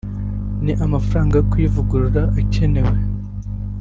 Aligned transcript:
n’amafaranga 0.65 1.33
yo 1.35 1.45
kuyivugurura 1.51 2.21
akenewe 2.39 2.95